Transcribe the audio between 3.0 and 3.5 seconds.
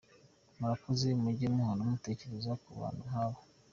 nk’aba.